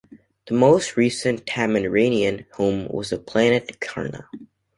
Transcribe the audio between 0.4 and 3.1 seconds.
The most recent Tamaranean home